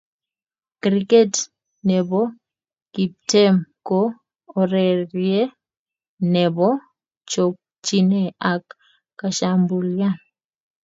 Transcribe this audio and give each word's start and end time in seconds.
Kriket 0.81 1.33
ne 1.87 1.97
bo 2.09 2.21
tiptem 2.93 3.55
ko 3.87 3.99
urerie 4.59 5.41
ne 6.31 6.45
bo 6.55 6.69
chokchinee 7.31 8.29
ak 8.51 8.63
kashambulian. 9.19 10.15